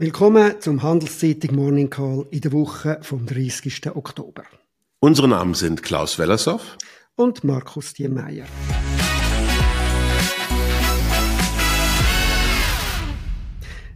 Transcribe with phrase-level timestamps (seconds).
[0.00, 3.96] Willkommen zum Handelszeitung Morning Call in der Woche vom 30.
[3.96, 4.44] Oktober.
[5.00, 6.78] Unsere Namen sind Klaus Wellershoff
[7.16, 8.46] und Markus Diemeyer.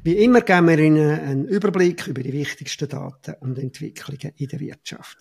[0.03, 4.59] Wie immer geben wir Ihnen einen Überblick über die wichtigsten Daten und Entwicklungen in der
[4.59, 5.19] Wirtschaft.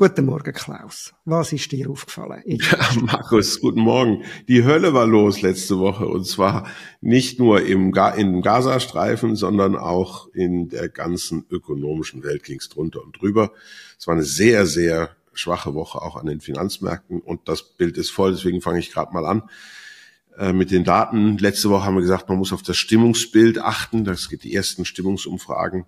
[0.00, 1.12] Guten Morgen, Klaus.
[1.26, 2.42] Was ist dir aufgefallen?
[2.46, 4.24] Ja, Markus, guten Morgen.
[4.48, 6.66] Die Hölle war los letzte Woche und zwar
[7.02, 12.70] nicht nur im, Ga im Gazastreifen, sondern auch in der ganzen ökonomischen Welt ging es
[12.70, 13.52] drunter und drüber.
[13.98, 18.08] Es war eine sehr, sehr schwache Woche auch an den Finanzmärkten und das Bild ist
[18.08, 19.50] voll, deswegen fange ich gerade mal an
[20.38, 21.36] äh, mit den Daten.
[21.36, 24.04] Letzte Woche haben wir gesagt, man muss auf das Stimmungsbild achten.
[24.06, 25.84] Das geht die ersten Stimmungsumfragen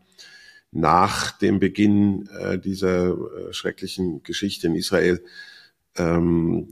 [0.73, 5.23] nach dem Beginn äh, dieser äh, schrecklichen Geschichte in Israel.
[5.97, 6.69] Ähm,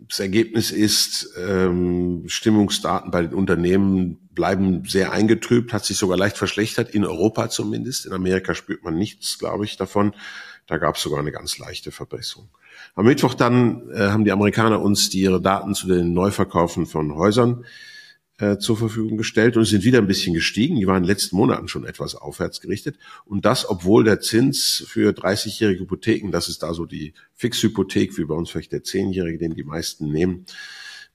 [0.00, 6.36] das Ergebnis ist, ähm, Stimmungsdaten bei den Unternehmen bleiben sehr eingetrübt, hat sich sogar leicht
[6.36, 8.06] verschlechtert, in Europa zumindest.
[8.06, 10.12] In Amerika spürt man nichts, glaube ich, davon.
[10.66, 12.48] Da gab es sogar eine ganz leichte Verbesserung.
[12.96, 17.14] Am Mittwoch dann äh, haben die Amerikaner uns die ihre Daten zu den Neuverkaufen von
[17.14, 17.64] Häusern
[18.38, 20.76] äh, zur Verfügung gestellt und sind wieder ein bisschen gestiegen.
[20.76, 22.96] Die waren in den letzten Monaten schon etwas aufwärts gerichtet.
[23.24, 28.24] Und das, obwohl der Zins für 30-jährige Hypotheken, das ist da so die Fixhypothek, wie
[28.24, 30.46] bei uns vielleicht der 10-jährige, den die meisten nehmen,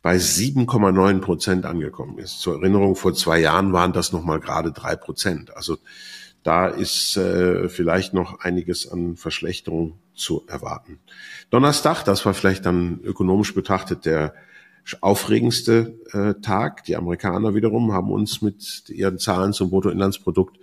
[0.01, 2.39] bei 7,9 Prozent angekommen ist.
[2.39, 5.55] Zur Erinnerung, vor zwei Jahren waren das nochmal gerade drei Prozent.
[5.55, 5.77] Also
[6.43, 10.99] da ist äh, vielleicht noch einiges an Verschlechterung zu erwarten.
[11.49, 14.33] Donnerstag, das war vielleicht dann ökonomisch betrachtet der
[15.01, 16.83] aufregendste äh, Tag.
[16.85, 20.57] Die Amerikaner wiederum haben uns mit ihren Zahlen zum Bruttoinlandsprodukt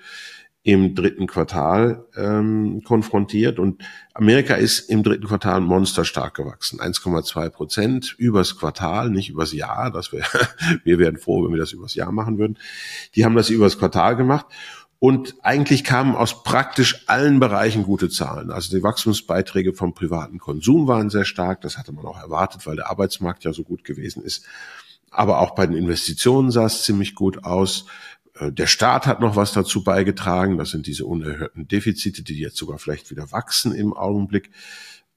[0.67, 8.17] im dritten Quartal ähm, konfrontiert und Amerika ist im dritten Quartal monsterstark gewachsen, 1,2 Prozent
[8.19, 9.93] übers Quartal, nicht übers Jahr.
[9.93, 10.25] Das wär,
[10.85, 12.59] wir wären froh, wenn wir das übers Jahr machen würden.
[13.15, 14.47] Die haben das übers Quartal gemacht
[14.99, 18.51] und eigentlich kamen aus praktisch allen Bereichen gute Zahlen.
[18.51, 21.61] Also die Wachstumsbeiträge vom privaten Konsum waren sehr stark.
[21.61, 24.45] Das hatte man auch erwartet, weil der Arbeitsmarkt ja so gut gewesen ist.
[25.11, 27.87] Aber auch bei den Investitionen sah es ziemlich gut aus.
[28.35, 30.57] Äh, der Staat hat noch was dazu beigetragen.
[30.57, 34.51] Das sind diese unerhörten Defizite, die jetzt sogar vielleicht wieder wachsen im Augenblick.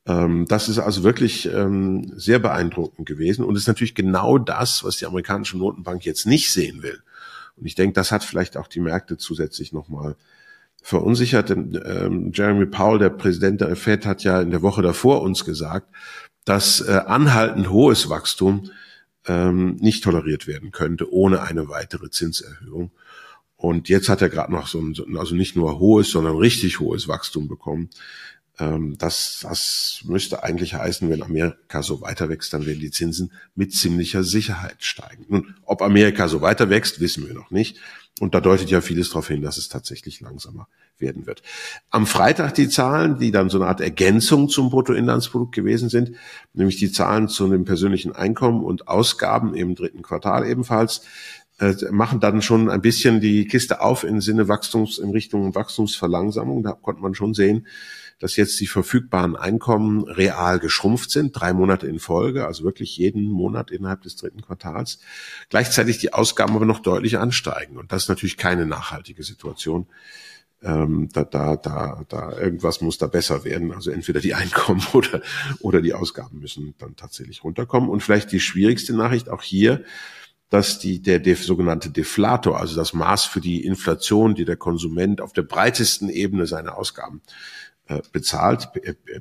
[0.06, 4.98] Ähm, das ist also wirklich ähm, sehr beeindruckend gewesen und ist natürlich genau das, was
[4.98, 7.02] die amerikanische Notenbank jetzt nicht sehen will.
[7.60, 10.16] Und ich denke, das hat vielleicht auch die Märkte zusätzlich nochmal
[10.82, 11.52] verunsichert.
[11.52, 15.88] Ähm, Jeremy Powell, der Präsident der Fed, hat ja in der Woche davor uns gesagt,
[16.46, 18.72] dass äh, anhaltend hohes Wachstum
[19.28, 22.92] ähm, nicht toleriert werden könnte ohne eine weitere Zinserhöhung.
[23.56, 27.10] Und jetzt hat er gerade noch so ein, also nicht nur hohes, sondern richtig hohes
[27.10, 27.90] Wachstum bekommen.
[28.60, 33.32] Ähm, das, das müsste eigentlich heißen, wenn Amerika so weiter wächst, dann werden die Zinsen
[33.56, 35.26] mit ziemlicher Sicherheit steigen.
[35.30, 37.78] Nun, ob Amerika so weiter wächst, wissen wir noch nicht.
[38.20, 41.42] Und da deutet ja vieles darauf hin, dass es tatsächlich langsamer werden wird.
[41.90, 46.12] Am Freitag die Zahlen, die dann so eine Art Ergänzung zum Bruttoinlandsprodukt gewesen sind,
[46.54, 51.02] nämlich die Zahlen zu dem persönlichen Einkommen und Ausgaben im dritten Quartal ebenfalls,
[51.60, 56.64] äh, machen dann schon ein bisschen die Kiste auf im Sinne Wachstums, in Richtung Wachstumsverlangsamung.
[56.64, 57.68] Da konnte man schon sehen,
[58.20, 63.24] dass jetzt die verfügbaren Einkommen real geschrumpft sind, drei Monate in Folge, also wirklich jeden
[63.24, 65.00] Monat innerhalb des dritten Quartals.
[65.50, 67.78] Gleichzeitig die Ausgaben aber noch deutlich ansteigen.
[67.78, 69.88] Und das ist natürlich keine nachhaltige Situation.
[70.62, 73.74] Ähm, da, da, da, da irgendwas muss da besser werden.
[73.74, 75.22] Also entweder die Einkommen oder,
[75.62, 77.90] oder die Ausgaben müssen dann tatsächlich runterkommen.
[77.90, 79.84] Und vielleicht die schwierigste Nachricht auch hier,
[80.50, 85.22] dass die, der, der sogenannte Deflator, also das Maß für die Inflation, die der Konsument
[85.22, 87.22] auf der breitesten Ebene seine Ausgaben
[87.88, 88.70] äh, bezahlt,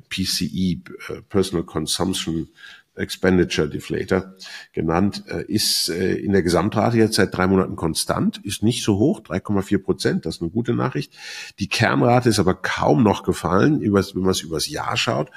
[0.09, 0.81] PCE, äh,
[1.29, 2.49] Personal Consumption
[2.95, 4.33] Expenditure Deflator
[4.73, 9.21] genannt, äh, ist in der Gesamtrate jetzt seit drei Monaten konstant, ist nicht so hoch,
[9.21, 11.13] 3,4 Prozent, das ist eine gute Nachricht.
[11.59, 15.29] Die Kernrate ist aber kaum noch gefallen, wenn man es übers Jahr schaut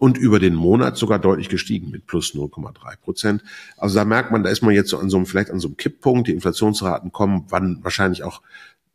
[0.00, 3.44] und über den Monat sogar deutlich gestiegen mit plus 0,3 Prozent.
[3.76, 5.68] Also da merkt man, da ist man jetzt so an so einem, vielleicht an so
[5.68, 6.26] einem Kipppunkt.
[6.26, 8.40] Die Inflationsraten kommen, wann wahrscheinlich auch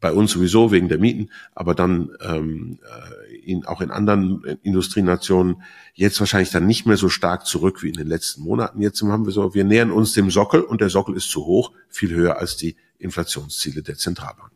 [0.02, 5.62] bei uns sowieso wegen der Mieten, aber dann ähm, äh, in, auch in anderen Industrienationen
[5.94, 8.82] jetzt wahrscheinlich dann nicht mehr so stark zurück wie in den letzten Monaten.
[8.82, 11.72] Jetzt haben wir so, wir nähern uns dem Sockel und der Sockel ist zu hoch,
[11.88, 14.55] viel höher als die Inflationsziele der Zentralbanken.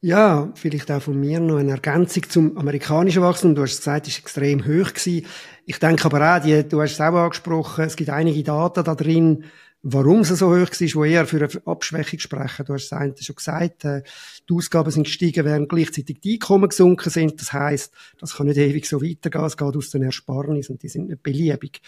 [0.00, 3.56] Ja, vielleicht auch von mir noch eine Ergänzung zum amerikanischen Wachstum.
[3.56, 5.26] Du hast gesagt, es ist extrem hoch gewesen.
[5.66, 8.94] Ich denke aber auch, die, du hast es auch angesprochen, es gibt einige Daten da
[8.94, 9.44] drin,
[9.82, 12.66] warum es so hoch war, wo eher für eine Abschwächung sprechen.
[12.66, 14.02] Du hast es schon gesagt, äh,
[14.48, 17.40] die Ausgaben sind gestiegen, während gleichzeitig die Einkommen gesunken sind.
[17.40, 19.44] Das heißt, das kann nicht ewig so weitergehen.
[19.44, 21.80] Es geht aus den Ersparnissen und die sind nicht beliebig.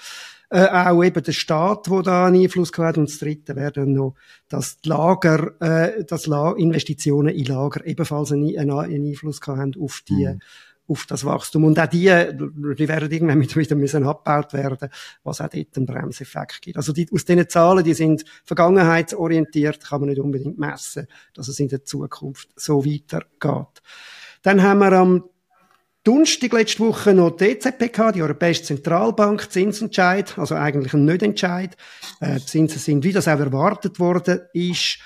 [0.50, 2.98] Äh, auch eben der Staat, wo da einen Einfluss hat.
[2.98, 4.14] Und das Dritte wäre dann noch,
[4.48, 10.02] dass die Lager, äh, dass La Investitionen in Lager ebenfalls einen, einen Einfluss haben auf
[10.08, 10.40] die mhm
[10.90, 11.64] auf das Wachstum.
[11.64, 14.88] Und auch die, die werden irgendwann wieder müssen abgebaut werden,
[15.22, 16.76] was auch dort einen Bremseffekt gibt.
[16.76, 21.60] Also die, aus diesen Zahlen, die sind vergangenheitsorientiert, kann man nicht unbedingt messen, dass es
[21.60, 23.82] in der Zukunft so weitergeht.
[24.42, 25.25] Dann haben wir am
[26.02, 31.76] Donnerstag letzte Woche noch die gehabt, die Europäische Zentralbank, Zinsentscheid, also eigentlich ein Nicht-Entscheid.
[32.20, 34.98] Äh, die Zinsen sind, wie das auch erwartet worden ist,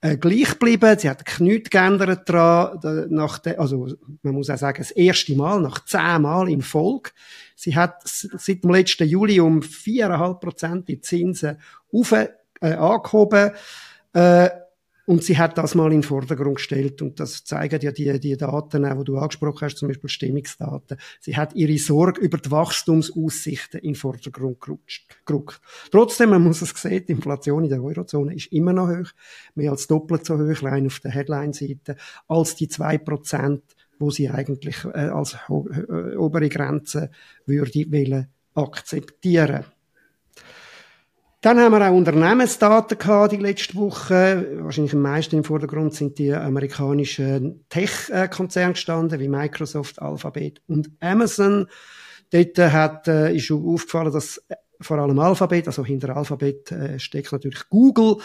[0.00, 0.98] äh, gleich geblieben.
[0.98, 3.88] Sie hat nichts geändert daran, nach der, also,
[4.22, 7.10] man muss auch sagen, das erste Mal, nach zehn Mal in Folge.
[7.56, 11.58] Sie hat seit dem letzten Juli um viereinhalb Prozent die Zinsen
[11.92, 12.28] auf, äh,
[12.60, 13.50] angehoben.
[14.12, 14.50] Äh,
[15.08, 18.36] und sie hat das mal in den Vordergrund gestellt und das zeigen ja die, die
[18.36, 20.98] Daten, die du angesprochen hast, zum Beispiel Stimmungsdaten.
[21.18, 24.58] Sie hat ihre Sorge über die Wachstumsaussichten in den Vordergrund
[25.24, 25.62] gerückt.
[25.90, 29.10] Trotzdem, man muss es sehen, die Inflation in der Eurozone ist immer noch hoch,
[29.54, 31.96] mehr als doppelt so hoch, rein auf der Headline-Seite,
[32.26, 33.62] als die zwei Prozent,
[33.98, 37.10] wo sie eigentlich äh, als obere Grenze
[37.46, 39.64] würde wollen akzeptieren.
[41.40, 44.58] Dann haben wir auch Unternehmensdaten gehabt die letzte Woche.
[44.60, 51.68] Wahrscheinlich am meisten im Vordergrund sind die amerikanischen Tech-Konzerne gestanden, wie Microsoft, Alphabet und Amazon.
[52.30, 54.42] Dort hat, äh, ist aufgefallen, dass
[54.80, 58.16] vor allem Alphabet, also hinter Alphabet äh, steckt natürlich Google,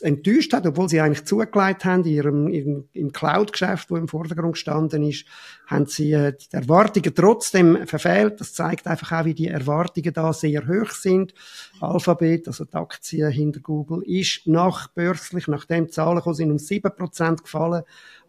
[0.00, 4.54] enttäuscht hat, obwohl sie eigentlich zugelegt haben in ihrem, ihrem im Cloud-Geschäft, wo im Vordergrund
[4.54, 5.26] gestanden ist,
[5.66, 8.40] haben sie äh, die Erwartungen trotzdem verfehlt.
[8.40, 11.34] Das zeigt einfach auch, wie die Erwartungen da sehr hoch sind.
[11.80, 16.56] Alphabet, also die Aktie hinter Google, ist nach börslich, nachdem die Zahlen gekommen sind, um
[16.56, 17.82] 7% gefallen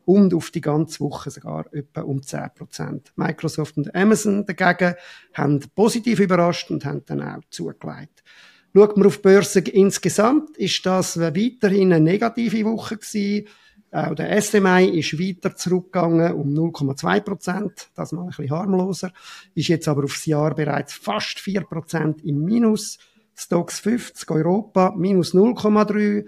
[0.03, 3.07] und auf die ganze Woche sogar etwa um 10%.
[3.15, 4.95] Microsoft und Amazon dagegen
[5.33, 8.23] haben positiv überrascht und haben dann auch zugelegt.
[8.75, 13.47] Schaut man auf die Börse insgesamt, ist das weiterhin eine negative Woche gewesen.
[13.91, 17.89] Auch der SMI ist weiter zurückgegangen um 0,2 Prozent.
[17.95, 19.11] Das mal ein bisschen harmloser.
[19.55, 22.99] Ist jetzt aber aufs Jahr bereits fast 4 Prozent im Minus.
[23.39, 26.25] Stocks 50 Europa minus 0,3.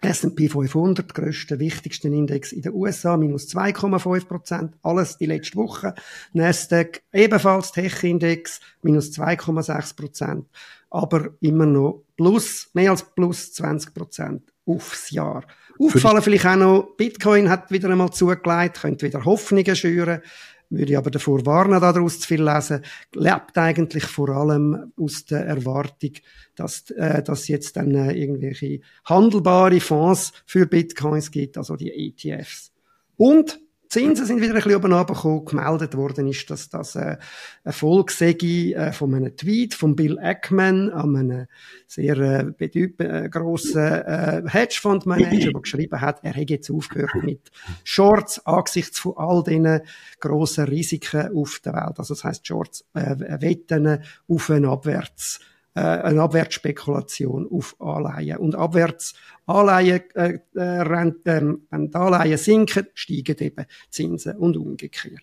[0.00, 4.74] S&P 500, grösste, wichtigsten Index in den USA, minus 2,5 Prozent.
[4.82, 5.94] Alles die letzte Woche.
[6.32, 10.46] Nasdaq, ebenfalls Tech-Index, minus 2,6 Prozent
[10.90, 15.44] aber immer noch plus, mehr als plus 20 Prozent aufs Jahr.
[15.78, 20.22] Auffallen vielleicht auch noch, Bitcoin hat wieder einmal zugelegt, könnte wieder Hoffnungen schüren,
[20.70, 22.82] würde ich aber davor warnen, daraus zu viel lesen,
[23.14, 26.12] lebt eigentlich vor allem aus der Erwartung,
[26.54, 32.72] dass, äh, dass jetzt dann äh, irgendwelche handelbare Fonds für Bitcoins gibt, also die ETFs.
[33.16, 35.44] Und Zinsen sind wieder ein bisschen oben runtergekommen.
[35.44, 37.16] Gemeldet worden ist, dass das äh,
[37.64, 41.46] Erfolg sei äh, von einem Tweet von Bill Ackman, einem
[41.86, 47.50] sehr äh, bedeut äh, grossen äh, Hedgefondsmanager, der geschrieben hat, er hätte jetzt aufgehört mit
[47.84, 49.80] Shorts angesichts von all diesen
[50.20, 51.98] grossen Risiken auf der Welt.
[51.98, 55.40] Also das heißt Shorts, äh, Wetten auf einen Abwärts
[55.74, 58.38] eine Abwärtsspekulation auf Anleihen.
[58.38, 65.22] Und Abwärtsanleihen, äh, äh, äh, wenn die Anleihen sinken, steigen eben Zinsen und umgekehrt.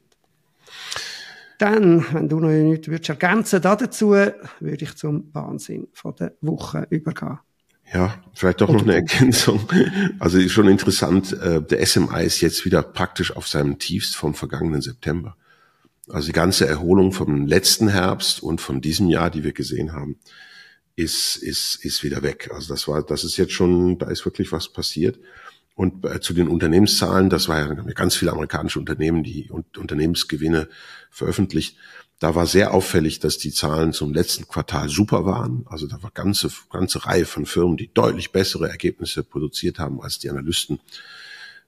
[1.58, 6.86] Dann, wenn du noch nichts würdest ergänzen dazu, würde ich zum Wahnsinn von der Woche
[6.90, 7.40] übergehen.
[7.94, 9.62] Ja, vielleicht doch noch eine Ergänzung.
[10.20, 14.34] Also ist schon interessant, äh, der SMI ist jetzt wieder praktisch auf seinem Tiefst vom
[14.34, 15.38] vergangenen September.
[16.10, 20.20] Also die ganze Erholung vom letzten Herbst und von diesem Jahr, die wir gesehen haben,
[20.96, 22.50] ist, ist, ist wieder weg.
[22.54, 25.20] Also das war, das ist jetzt schon, da ist wirklich was passiert.
[25.76, 30.70] Und äh, zu den Unternehmenszahlen, das war ja ganz viele amerikanische Unternehmen, die Unternehmensgewinne
[31.12, 31.78] veröffentlicht.
[32.20, 35.66] Da war sehr auffällig, dass die Zahlen zum letzten Quartal super waren.
[35.68, 40.18] Also da war ganze, ganze Reihe von Firmen, die deutlich bessere Ergebnisse produziert haben, als
[40.18, 40.80] die Analysten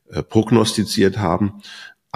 [0.10, 1.62] äh, prognostiziert haben.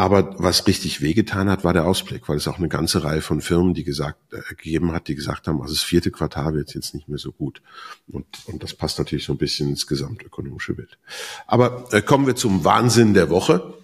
[0.01, 3.39] Aber was richtig wehgetan hat, war der Ausblick, weil es auch eine ganze Reihe von
[3.39, 6.95] Firmen, die gesagt, äh, gegeben hat, die gesagt haben, also das vierte Quartal wird jetzt
[6.95, 7.61] nicht mehr so gut.
[8.07, 10.97] Und, und das passt natürlich so ein bisschen ins gesamtökonomische Bild.
[11.45, 13.75] Aber äh, kommen wir zum Wahnsinn der Woche.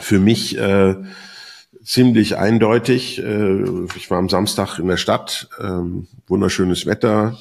[0.00, 0.94] Für mich äh,
[1.84, 3.18] ziemlich eindeutig.
[3.18, 5.82] Äh, ich war am Samstag in der Stadt, äh,
[6.28, 7.36] wunderschönes Wetter,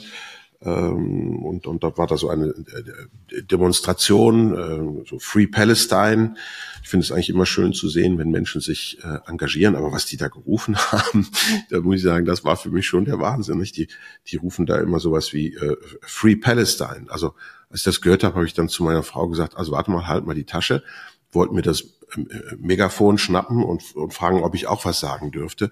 [0.62, 6.36] Ähm, und, und da war da so eine äh, Demonstration, äh, so Free Palestine.
[6.84, 9.76] Ich finde es eigentlich immer schön zu sehen, wenn Menschen sich äh, engagieren.
[9.76, 11.28] Aber was die da gerufen haben,
[11.70, 13.58] da muss ich sagen, das war für mich schon der Wahnsinn.
[13.58, 13.78] Nicht?
[13.78, 13.88] Die,
[14.28, 17.06] die rufen da immer sowas wie äh, Free Palestine.
[17.10, 17.34] Also
[17.70, 20.08] als ich das gehört habe, habe ich dann zu meiner Frau gesagt, also warte mal,
[20.08, 20.84] halt mal die Tasche.
[21.32, 21.82] Wollten mir das
[22.16, 25.72] äh, Megafon schnappen und, und fragen, ob ich auch was sagen dürfte.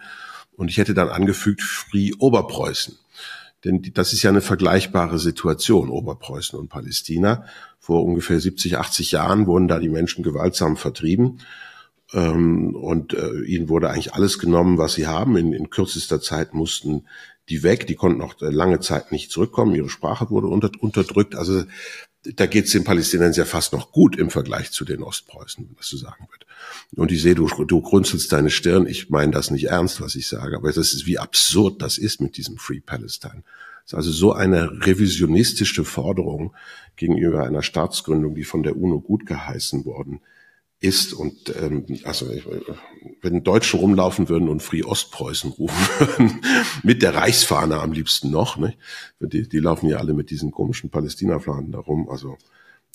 [0.55, 2.97] Und ich hätte dann angefügt, Free Oberpreußen.
[3.63, 7.45] Denn das ist ja eine vergleichbare Situation, Oberpreußen und Palästina.
[7.79, 11.39] Vor ungefähr 70, 80 Jahren wurden da die Menschen gewaltsam vertrieben.
[12.13, 15.37] Ähm, und äh, ihnen wurde eigentlich alles genommen, was sie haben.
[15.37, 17.07] In, in kürzester Zeit mussten
[17.49, 17.87] die weg.
[17.87, 19.75] Die konnten auch lange Zeit nicht zurückkommen.
[19.75, 21.35] Ihre Sprache wurde unter, unterdrückt.
[21.35, 21.63] Also
[22.23, 25.89] da geht es den Palästinensern ja fast noch gut im Vergleich zu den Ostpreußen, was
[25.89, 26.45] du sagen wird.
[26.95, 28.87] Und ich sehe, du, du grunzelst deine Stirn.
[28.87, 32.21] Ich meine das nicht ernst, was ich sage, aber das ist, wie absurd das ist
[32.21, 33.43] mit diesem Free Palestine.
[33.83, 36.53] Das ist also so eine revisionistische Forderung
[36.95, 40.21] gegenüber einer Staatsgründung, die von der UNO gut geheißen worden
[40.83, 41.13] ist.
[41.13, 42.29] Und ähm, also
[43.21, 46.41] wenn Deutsche rumlaufen würden und Free Ostpreußen rufen würden,
[46.83, 48.73] mit der Reichsfahne am liebsten noch, ne?
[49.19, 52.09] die, die laufen ja alle mit diesen komischen Palästina-Fahnen da rum.
[52.09, 52.37] Also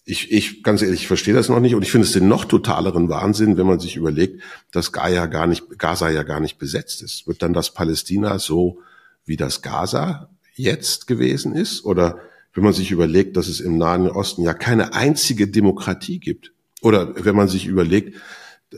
[0.05, 2.45] ich, ich ganz ehrlich, ich verstehe das noch nicht und ich finde es den noch
[2.45, 7.03] totaleren Wahnsinn, wenn man sich überlegt, dass Gaza gar nicht, Gaza ja gar nicht besetzt
[7.03, 7.27] ist.
[7.27, 8.81] Wird dann das Palästina so
[9.25, 11.85] wie das Gaza jetzt gewesen ist?
[11.85, 12.19] Oder
[12.53, 16.53] wenn man sich überlegt, dass es im Nahen Osten ja keine einzige Demokratie gibt?
[16.83, 18.21] Oder wenn man sich überlegt,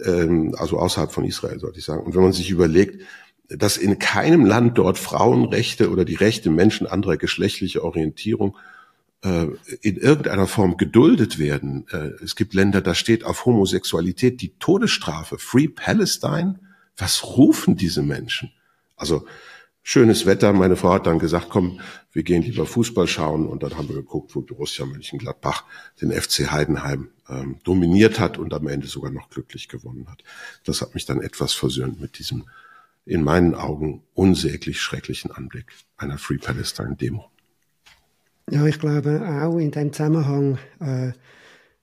[0.04, 3.02] ähm, also außerhalb von Israel sollte ich sagen, und wenn man sich überlegt,
[3.49, 8.57] dass in keinem Land dort Frauenrechte oder die Rechte Menschen anderer geschlechtlicher Orientierung
[9.23, 9.47] äh,
[9.83, 11.87] in irgendeiner Form geduldet werden.
[11.90, 15.38] Äh, es gibt Länder, da steht auf Homosexualität die Todesstrafe.
[15.38, 16.61] Free Palestine?
[16.97, 18.52] Was rufen diese Menschen?
[18.97, 19.26] Also
[19.83, 20.52] schönes Wetter.
[20.52, 21.80] Meine Frau hat dann gesagt, komm,
[22.12, 23.47] wir gehen lieber Fußball schauen.
[23.47, 25.64] Und dann haben wir geguckt, wo Borussia Mönchengladbach
[26.00, 30.22] den FC Heidenheim ähm, dominiert hat und am Ende sogar noch glücklich gewonnen hat.
[30.64, 32.44] Das hat mich dann etwas versöhnt mit diesem
[33.06, 37.30] in meinen Augen unsäglich schrecklichen Anblick einer Free Palestine Demo.
[38.50, 41.12] Ja, ich glaube auch in dem Zusammenhang äh,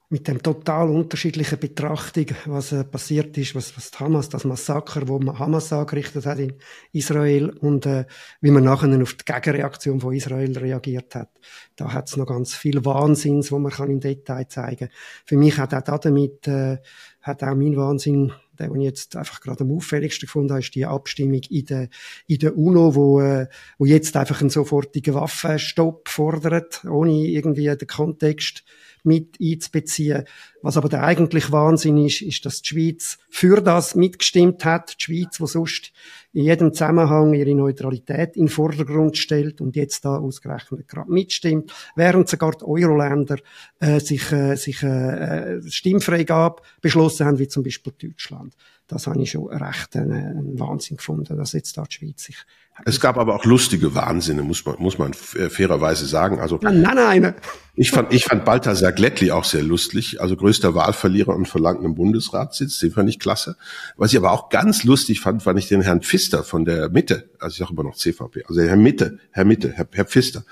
[0.10, 5.20] mit dem total unterschiedlichen Betrachtung, was äh, passiert ist, was, was Hamas, das Massaker, wo
[5.20, 6.54] man Hamas angerichtet hat in
[6.94, 8.06] Israel und äh,
[8.40, 11.30] wie man nachher auf die Gegenreaktion von Israel reagiert hat.
[11.76, 14.90] Da hat es noch ganz viel Wahnsinns, wo man kann im Detail zeigen.
[15.26, 16.78] Für mich hat auch damit äh,
[17.22, 20.76] hat auch mein Wahnsinn der, den ich jetzt einfach gerade am auffälligsten gefunden habe, ist
[20.76, 21.90] die Abstimmung in der,
[22.28, 23.48] in der UNO, wo, äh,
[23.78, 28.64] wo jetzt einfach einen sofortigen Waffenstopp fordert, ohne irgendwie den Kontext
[29.08, 30.26] mit einzubeziehen.
[30.62, 34.96] Was aber der eigentlich Wahnsinn ist, ist, dass die Schweiz für das mitgestimmt hat.
[35.00, 35.92] Die Schweiz, wo sonst
[36.34, 41.74] in jedem Zusammenhang ihre Neutralität in den Vordergrund stellt und jetzt da ausgerechnet gerade mitstimmt,
[41.96, 43.38] während sogar die Euro-Länder
[43.80, 48.54] äh, sich, äh, sich äh Stimmfreigabe beschlossen haben, wie zum Beispiel Deutschland.
[48.88, 52.38] Das habe ich schon recht einen, einen Wahnsinn gefunden, dass jetzt da die Schweiz sich
[52.86, 56.40] es gab aber auch lustige Wahnsinne, muss man, muss man fairerweise sagen.
[56.40, 57.34] Also, nein, nein.
[57.76, 61.96] Ich fand, ich fand Balthasar Glättli auch sehr lustig, also größter Wahlverlierer und verlangt einen
[61.96, 63.58] Bundesratssitz, den fand ich klasse.
[63.96, 67.30] Was ich aber auch ganz lustig fand, fand ich den Herrn Pfister von der Mitte,
[67.40, 70.44] also ich sage immer noch CVP, also Herr Mitte, Herr Mitte, Herr, Herr Pfister.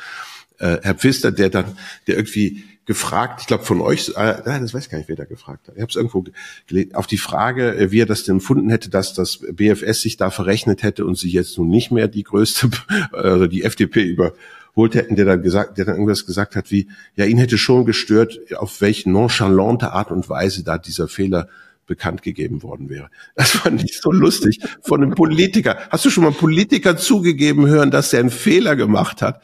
[0.57, 1.77] Äh, Herr Pfister, der dann,
[2.07, 5.67] der irgendwie gefragt, ich glaube von euch, äh, das weiß gar nicht, wer da gefragt
[5.67, 5.75] hat.
[5.75, 6.23] Ich habe es irgendwo
[6.67, 10.17] gelegt, auf die Frage, äh, wie er das denn empfunden hätte, dass das BFS sich
[10.17, 12.69] da verrechnet hätte und sie jetzt nun nicht mehr die größte,
[13.11, 17.25] also die FDP überholt hätten, der dann gesagt, der dann irgendwas gesagt hat, wie, ja,
[17.25, 21.47] ihn hätte schon gestört, auf welche nonchalante Art und Weise da dieser Fehler
[21.85, 23.09] bekannt gegeben worden wäre.
[23.35, 25.77] Das fand ich so lustig von einem Politiker.
[25.89, 29.41] Hast du schon mal einen Politiker zugegeben hören, dass er einen Fehler gemacht hat?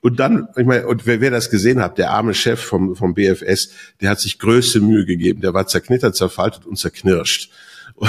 [0.00, 3.14] Und dann, ich meine, und wer, wer das gesehen hat, der arme Chef vom, vom
[3.14, 3.70] BFS,
[4.02, 5.40] der hat sich größte Mühe gegeben.
[5.40, 7.50] Der war zerknittert, zerfaltet und zerknirscht.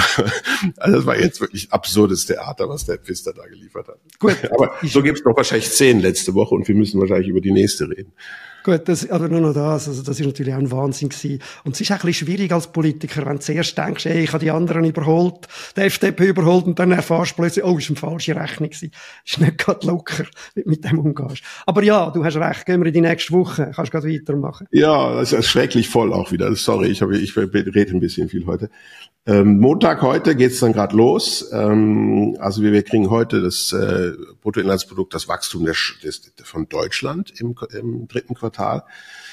[0.78, 3.98] Also das war jetzt wirklich absurdes Theater, was der Pfister da geliefert hat.
[4.18, 4.36] Gut.
[4.50, 7.52] Aber so gibt es noch wahrscheinlich zehn letzte Woche und wir müssen wahrscheinlich über die
[7.52, 8.12] nächste reden.
[8.66, 11.38] Gut, das, aber nur noch das, also das ist natürlich auch ein Wahnsinn gewesen.
[11.62, 14.32] Und es ist auch ein bisschen schwierig als Politiker, wenn du zuerst denkst, ey, ich
[14.32, 15.46] habe die anderen überholt,
[15.76, 18.90] die FDP überholt und dann erfährst du plötzlich, oh, ist eine falsche Rechnung gewesen.
[19.24, 20.24] Ist nicht gerade locker,
[20.56, 21.44] wie mit dem umgehst.
[21.64, 24.66] Aber ja, du hast recht, gehen wir in die nächste Woche, kannst gerade weitermachen.
[24.72, 26.52] Ja, das ist schrecklich voll auch wieder.
[26.56, 28.68] Sorry, ich, habe, ich rede ein bisschen viel heute.
[29.28, 31.50] Ähm, Montag heute geht's dann gerade los.
[31.52, 37.32] Ähm, also wir, wir kriegen heute das äh, Bruttoinlandsprodukt, das Wachstum der, des, von Deutschland
[37.40, 38.55] im, im dritten Quartal.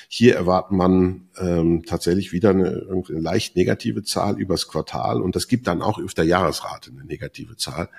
[0.07, 5.47] Hier erwartet man ähm, tatsächlich wieder eine, eine leicht negative Zahl übers Quartal und das
[5.47, 7.89] gibt dann auch auf der Jahresrate eine negative Zahl.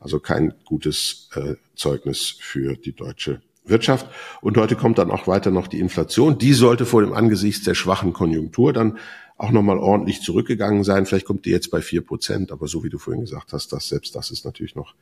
[0.00, 4.06] Also kein gutes äh, Zeugnis für die deutsche Wirtschaft.
[4.40, 6.38] Und heute kommt dann auch weiter noch die Inflation.
[6.38, 8.98] Die sollte vor dem Angesichts der schwachen Konjunktur dann
[9.38, 11.06] auch nochmal ordentlich zurückgegangen sein.
[11.06, 13.88] Vielleicht kommt die jetzt bei vier Prozent, aber so wie du vorhin gesagt hast, das,
[13.88, 14.94] selbst das ist natürlich noch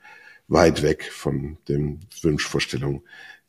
[0.48, 3.02] weit weg von den Wunschvorstellungen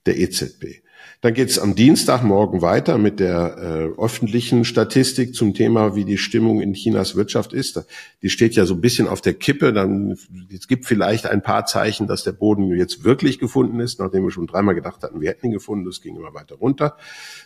[0.05, 0.81] der EZB.
[1.21, 6.17] Dann geht es am Dienstagmorgen weiter mit der äh, öffentlichen Statistik zum Thema, wie die
[6.17, 7.85] Stimmung in Chinas Wirtschaft ist.
[8.23, 9.71] Die steht ja so ein bisschen auf der Kippe.
[9.71, 10.17] Dann,
[10.51, 14.31] es gibt vielleicht ein paar Zeichen, dass der Boden jetzt wirklich gefunden ist, nachdem wir
[14.31, 15.85] schon dreimal gedacht hatten, wir hätten ihn gefunden.
[15.85, 16.97] Das ging immer weiter runter.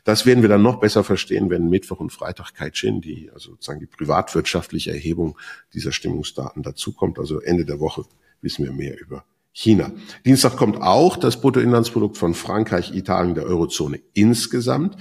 [0.05, 3.81] Das werden wir dann noch besser verstehen, wenn Mittwoch und Freitag Kaichin, die, also sozusagen
[3.81, 5.37] die privatwirtschaftliche Erhebung
[5.73, 7.19] dieser Stimmungsdaten dazukommt.
[7.19, 8.05] Also Ende der Woche
[8.41, 9.25] wissen wir mehr über
[9.57, 9.93] China.
[10.25, 14.97] Dienstag kommt auch das Bruttoinlandsprodukt von Frankreich, Italien, der Eurozone insgesamt.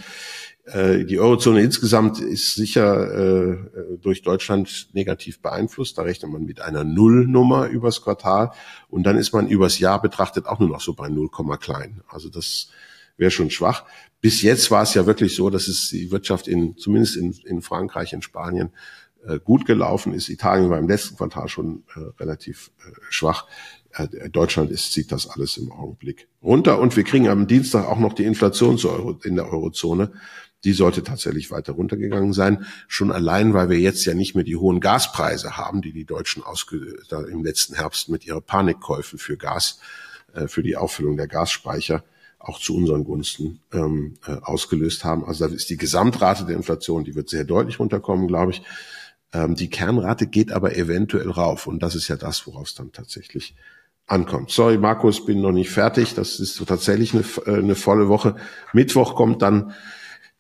[0.67, 5.99] Äh, die Eurozone insgesamt ist sicher äh, durch Deutschland negativ beeinflusst.
[5.99, 8.53] Da rechnet man mit einer Nullnummer übers Quartal
[8.89, 12.03] und dann ist man übers Jahr betrachtet auch nur noch so bei 0, klein.
[12.07, 12.69] Also das
[13.17, 13.85] wäre schon schwach.
[14.21, 17.61] Bis jetzt war es ja wirklich so, dass es die Wirtschaft in zumindest in, in
[17.61, 18.71] Frankreich, in Spanien
[19.45, 20.29] gut gelaufen ist.
[20.29, 21.85] Italien war im letzten Quartal schon
[22.19, 22.71] relativ
[23.09, 23.47] schwach.
[23.97, 26.79] Äh, Deutschland ist, zieht das alles im Augenblick runter.
[26.79, 28.79] Und wir kriegen am Dienstag auch noch die Inflation
[29.23, 30.13] in der Eurozone.
[30.65, 32.65] Die sollte tatsächlich weiter runtergegangen sein.
[32.89, 36.43] Schon allein, weil wir jetzt ja nicht mehr die hohen Gaspreise haben, die die Deutschen
[37.31, 39.81] im letzten Herbst mit ihrer Panikkäufe für Gas,
[40.33, 42.03] äh, für die Auffüllung der Gasspeicher
[42.39, 45.25] auch zu unseren Gunsten ähm, äh, ausgelöst haben.
[45.25, 48.63] Also da ist die Gesamtrate der Inflation, die wird sehr deutlich runterkommen, glaube ich.
[49.35, 51.67] Ähm, die Kernrate geht aber eventuell rauf.
[51.67, 53.55] Und das ist ja das, worauf es dann tatsächlich
[54.07, 54.51] ankommt.
[54.51, 56.15] Sorry, Markus, bin noch nicht fertig.
[56.15, 58.37] Das ist so tatsächlich eine, äh, eine volle Woche.
[58.73, 59.75] Mittwoch kommt dann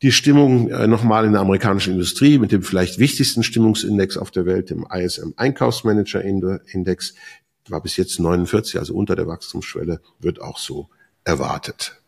[0.03, 4.47] die Stimmung äh, nochmal in der amerikanischen Industrie mit dem vielleicht wichtigsten Stimmungsindex auf der
[4.47, 7.15] Welt, dem ISM Einkaufsmanager Index,
[7.69, 10.89] war bis jetzt 49, also unter der Wachstumsschwelle, wird auch so
[11.25, 12.03] erwartet.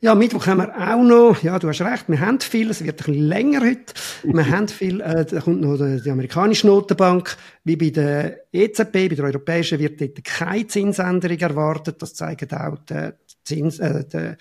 [0.00, 3.00] Ja, Mittwoch haben wir auch noch, ja, du hast recht, wir haben viel, es wird
[3.00, 3.94] ein bisschen länger heute.
[4.24, 8.92] Wir haben viel, äh, da kommt noch die, die amerikanische Notenbank, wie bei der EZB,
[8.92, 12.02] bei der europäischen, wird dort keine Zinsänderung erwartet.
[12.02, 13.12] Das zeigen auch die,
[13.44, 14.36] Zins, äh, die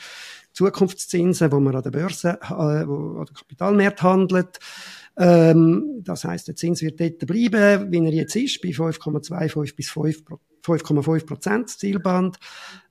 [0.51, 4.59] Zukunftszinsen, wo man an der Börse, äh, wo an der Kapitalmarkt handelt.
[5.17, 9.89] Ähm, das heißt, der Zins wird dort bleiben, wie er jetzt ist, bei 5,25 bis
[9.89, 12.38] 5,5 Prozent Zielband.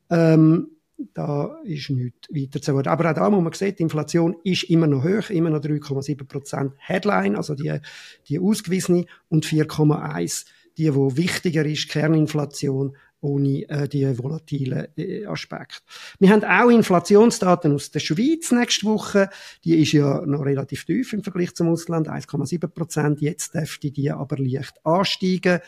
[0.08, 0.68] Ähm,
[1.14, 2.88] da ist nichts weiter zu werden.
[2.88, 6.26] Aber auch da muss man sehen, die Inflation ist immer noch hoch, immer noch 3,7
[6.26, 7.78] Prozent Headline, also die,
[8.28, 10.46] die ausgewiesene, und 4,1
[10.76, 15.80] die, wo wichtiger ist, Kerninflation, ohne äh, die volatilen äh, Aspekte.
[16.18, 19.30] Wir haben auch Inflationsdaten aus der Schweiz nächste Woche.
[19.64, 23.20] Die ist ja noch relativ tief im Vergleich zum Ausland, 1,7 Prozent.
[23.20, 25.60] Jetzt dürfte die aber leicht ansteigen,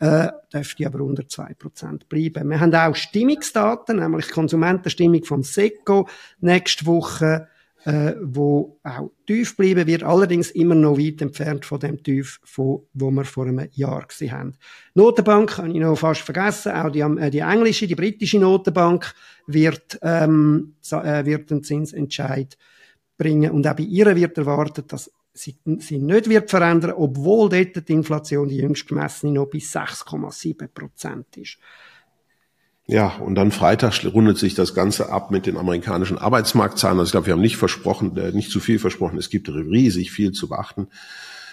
[0.00, 2.50] äh, dürfte aber unter 2 Prozent bleiben.
[2.50, 6.08] Wir haben auch Stimmungsdaten, nämlich Konsumentenstimmung vom SECO
[6.40, 7.48] nächste Woche
[7.84, 12.82] äh, wo auch tief bleiben wird, allerdings immer noch weit entfernt von dem Tief, von,
[12.94, 14.54] wo wir vor einem Jahr gesehen haben.
[14.94, 19.14] Notenbank, habe ich noch fast vergessen, auch die, äh, die englische, die britische Notenbank
[19.46, 22.56] wird, ähm, äh, wird einen Zinsentscheid
[23.18, 27.88] bringen und auch bei ihr wird erwartet, dass sie, sie nicht wird verändern, obwohl dort
[27.88, 31.58] die Inflation, die jüngst gemessene, noch bis 6,7 Prozent ist.
[32.86, 36.98] Ja, und dann Freitag rundet sich das Ganze ab mit den amerikanischen Arbeitsmarktzahlen.
[36.98, 39.18] Also ich glaube, wir haben nicht versprochen, äh, nicht zu viel versprochen.
[39.18, 40.88] Es gibt riesig viel zu beachten.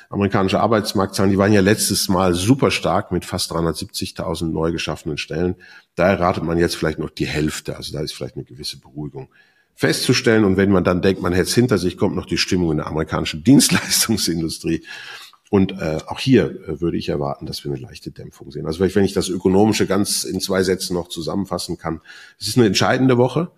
[0.09, 5.55] Amerikanische Arbeitsmarktzahlen, die waren ja letztes Mal super stark mit fast 370.000 neu geschaffenen Stellen.
[5.95, 7.77] Da erratet man jetzt vielleicht noch die Hälfte.
[7.77, 9.29] Also da ist vielleicht eine gewisse Beruhigung
[9.73, 10.43] festzustellen.
[10.43, 12.77] Und wenn man dann denkt, man hätte es hinter sich, kommt noch die Stimmung in
[12.77, 14.83] der amerikanischen Dienstleistungsindustrie.
[15.51, 18.65] Und äh, auch hier äh, würde ich erwarten, dass wir eine leichte Dämpfung sehen.
[18.65, 21.99] Also wenn ich das Ökonomische ganz in zwei Sätzen noch zusammenfassen kann.
[22.39, 23.51] Es ist eine entscheidende Woche.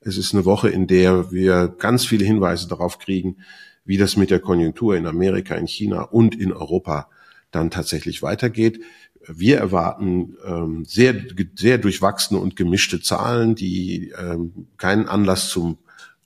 [0.00, 3.38] Es ist eine Woche, in der wir ganz viele Hinweise darauf kriegen,
[3.84, 7.10] wie das mit der Konjunktur in Amerika, in China und in Europa
[7.50, 8.80] dann tatsächlich weitergeht.
[9.26, 11.16] Wir erwarten ähm, sehr,
[11.56, 15.78] sehr durchwachsene und gemischte Zahlen, die ähm, keinen Anlass zum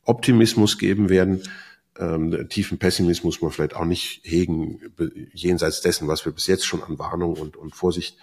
[0.05, 1.41] Optimismus geben werden
[1.99, 4.81] ähm, tiefen Pessimismus man vielleicht auch nicht hegen,
[5.33, 8.17] jenseits dessen, was wir bis jetzt schon an Warnung und, und Vorsicht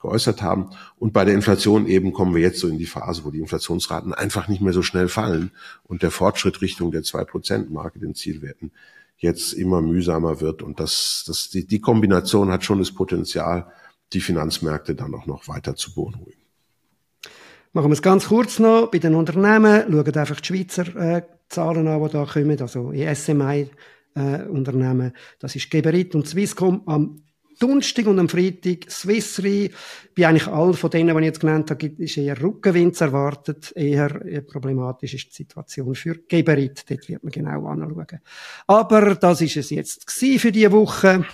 [0.00, 0.70] geäußert haben.
[0.98, 4.14] Und bei der Inflation eben kommen wir jetzt so in die Phase, wo die Inflationsraten
[4.14, 5.50] einfach nicht mehr so schnell fallen
[5.84, 8.72] und der Fortschritt Richtung der 2%-Marke, den Zielwerten,
[9.18, 10.62] jetzt immer mühsamer wird.
[10.62, 13.70] Und das, das, die, die Kombination hat schon das Potenzial,
[14.14, 16.40] die Finanzmärkte dann auch noch weiter zu beunruhigen.
[17.72, 19.84] Machen wir es ganz kurz noch bei den Unternehmen.
[19.90, 25.08] Schauen einfach die Schweizer äh, Zahlen an, die da kommen, also in SMI-Unternehmen.
[25.08, 27.22] Äh, das ist Geberit und Swisscom am
[27.58, 29.68] Donnerstag und am Freitag Swiss Re.
[30.16, 33.72] Bei eigentlich allen von denen, die ich jetzt genannt habe, ist eher Rückenwind erwartet.
[33.76, 34.08] Eher
[34.40, 36.84] problematisch ist die Situation für Geberit.
[36.88, 38.20] Dort wird man genau anschauen.
[38.66, 41.26] Aber das ist es jetzt für diese Woche.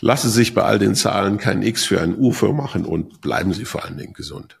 [0.00, 3.52] Lassen Sie sich bei all den Zahlen kein X für ein U machen und bleiben
[3.52, 4.59] Sie vor allen Dingen gesund.